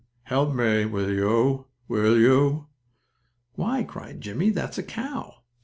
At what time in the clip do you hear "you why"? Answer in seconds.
2.17-3.83